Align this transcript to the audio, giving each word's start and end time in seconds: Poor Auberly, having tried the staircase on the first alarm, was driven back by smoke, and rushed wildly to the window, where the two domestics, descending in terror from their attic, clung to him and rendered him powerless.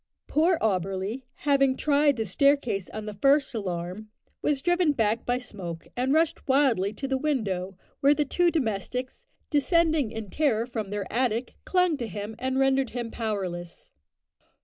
Poor 0.25 0.57
Auberly, 0.61 1.25
having 1.45 1.77
tried 1.77 2.15
the 2.15 2.25
staircase 2.25 2.89
on 2.89 3.05
the 3.05 3.13
first 3.13 3.53
alarm, 3.53 4.09
was 4.41 4.63
driven 4.63 4.93
back 4.93 5.27
by 5.27 5.37
smoke, 5.37 5.85
and 5.95 6.11
rushed 6.11 6.47
wildly 6.47 6.91
to 6.91 7.07
the 7.07 7.19
window, 7.19 7.77
where 7.99 8.15
the 8.15 8.25
two 8.25 8.49
domestics, 8.49 9.27
descending 9.51 10.09
in 10.09 10.31
terror 10.31 10.65
from 10.65 10.89
their 10.89 11.05
attic, 11.13 11.53
clung 11.65 11.97
to 11.97 12.07
him 12.07 12.35
and 12.39 12.57
rendered 12.57 12.89
him 12.97 13.11
powerless. 13.11 13.91